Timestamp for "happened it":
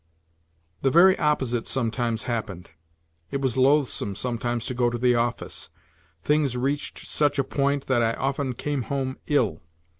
2.23-3.39